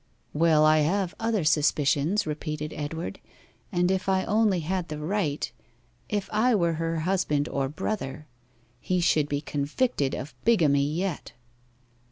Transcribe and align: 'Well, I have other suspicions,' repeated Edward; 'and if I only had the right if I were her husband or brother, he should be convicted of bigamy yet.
'Well, 0.33 0.65
I 0.65 0.79
have 0.79 1.13
other 1.19 1.43
suspicions,' 1.43 2.25
repeated 2.25 2.73
Edward; 2.73 3.19
'and 3.71 3.91
if 3.91 4.09
I 4.09 4.23
only 4.25 4.61
had 4.61 4.87
the 4.87 4.97
right 4.97 5.51
if 6.09 6.27
I 6.33 6.55
were 6.55 6.73
her 6.73 7.01
husband 7.01 7.47
or 7.47 7.69
brother, 7.69 8.25
he 8.79 8.99
should 8.99 9.29
be 9.29 9.41
convicted 9.41 10.15
of 10.15 10.33
bigamy 10.43 10.91
yet. 10.91 11.33